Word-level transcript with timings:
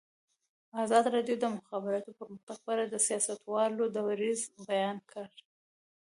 ازادي 0.83 1.09
راډیو 1.17 1.35
د 1.39 1.41
د 1.43 1.45
مخابراتو 1.57 2.17
پرمختګ 2.19 2.57
په 2.65 2.69
اړه 2.73 2.85
د 2.87 2.95
سیاستوالو 3.07 3.83
دریځ 3.95 4.41
بیان 4.69 4.97
کړی. 5.11 5.41